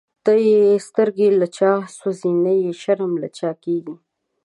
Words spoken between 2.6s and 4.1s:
یی شرم له چا کیږی